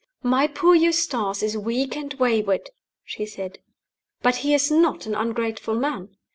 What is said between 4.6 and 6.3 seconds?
not an ungrateful man.